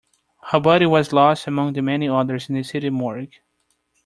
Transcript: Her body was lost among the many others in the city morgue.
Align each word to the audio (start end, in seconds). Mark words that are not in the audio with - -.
Her 0.49 0.59
body 0.59 0.87
was 0.87 1.13
lost 1.13 1.45
among 1.45 1.73
the 1.73 1.83
many 1.83 2.09
others 2.09 2.49
in 2.49 2.55
the 2.55 2.63
city 2.63 2.89
morgue. 2.89 3.33